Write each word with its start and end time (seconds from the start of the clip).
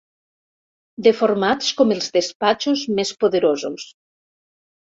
Deformats 1.07 1.69
com 1.81 1.93
els 1.97 2.09
despatxos 2.17 2.87
més 3.01 3.15
poderosos. 3.25 3.87